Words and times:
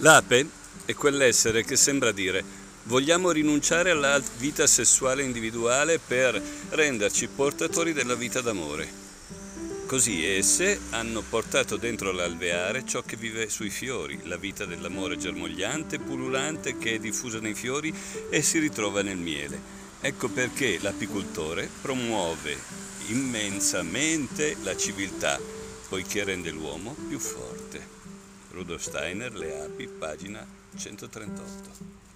L'ape 0.00 0.46
è 0.84 0.94
quell'essere 0.94 1.64
che 1.64 1.74
sembra 1.74 2.12
dire 2.12 2.44
vogliamo 2.84 3.32
rinunciare 3.32 3.90
alla 3.90 4.22
vita 4.38 4.64
sessuale 4.68 5.24
individuale 5.24 5.98
per 5.98 6.40
renderci 6.70 7.26
portatori 7.26 7.92
della 7.92 8.14
vita 8.14 8.40
d'amore. 8.40 8.88
Così 9.86 10.24
esse 10.24 10.78
hanno 10.90 11.22
portato 11.22 11.76
dentro 11.76 12.12
l'alveare 12.12 12.84
ciò 12.86 13.02
che 13.02 13.16
vive 13.16 13.48
sui 13.48 13.70
fiori, 13.70 14.20
la 14.24 14.36
vita 14.36 14.66
dell'amore 14.66 15.16
germogliante, 15.16 15.98
pullulante 15.98 16.78
che 16.78 16.94
è 16.94 16.98
diffusa 17.00 17.40
nei 17.40 17.54
fiori 17.54 17.92
e 18.30 18.40
si 18.40 18.60
ritrova 18.60 19.02
nel 19.02 19.16
miele. 19.16 19.60
Ecco 20.00 20.28
perché 20.28 20.78
l'apicoltore 20.80 21.68
promuove 21.82 22.56
immensamente 23.08 24.56
la 24.62 24.76
civiltà, 24.76 25.40
poiché 25.88 26.22
rende 26.22 26.50
l'uomo 26.50 26.94
più 27.08 27.18
forte. 27.18 28.07
Rudolf 28.58 28.82
Steiner, 28.82 29.32
Le 29.34 29.62
api, 29.62 29.86
pagina 29.86 30.44
138. 30.74 32.07